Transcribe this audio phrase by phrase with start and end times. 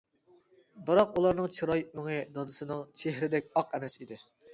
[0.85, 4.19] بىراق ئۇلارنىڭ چىراي ئۆڭى دادىسىنىڭ چېھرىدەك ئاق ئەمەس ئىدى.